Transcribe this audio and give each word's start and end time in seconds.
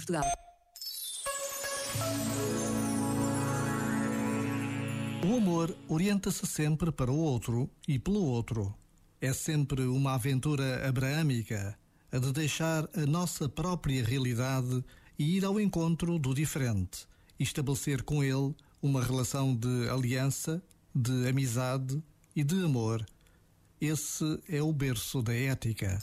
Portugal. 0.00 0.24
O 5.22 5.36
amor 5.36 5.76
orienta-se 5.88 6.46
sempre 6.46 6.90
para 6.90 7.10
o 7.10 7.18
outro 7.18 7.70
e 7.86 7.98
pelo 7.98 8.24
outro. 8.24 8.74
É 9.20 9.32
sempre 9.34 9.82
uma 9.82 10.14
aventura 10.14 10.88
abraâmica, 10.88 11.78
a 12.10 12.18
de 12.18 12.32
deixar 12.32 12.88
a 12.96 13.04
nossa 13.06 13.48
própria 13.48 14.02
realidade 14.02 14.82
e 15.18 15.36
ir 15.36 15.44
ao 15.44 15.60
encontro 15.60 16.18
do 16.18 16.32
diferente, 16.32 17.06
e 17.38 17.42
estabelecer 17.42 18.02
com 18.02 18.24
ele 18.24 18.54
uma 18.80 19.04
relação 19.04 19.54
de 19.54 19.90
aliança, 19.90 20.62
de 20.94 21.28
amizade 21.28 22.02
e 22.34 22.42
de 22.42 22.64
amor. 22.64 23.06
Esse 23.78 24.40
é 24.48 24.62
o 24.62 24.72
berço 24.72 25.20
da 25.20 25.34
ética. 25.34 26.02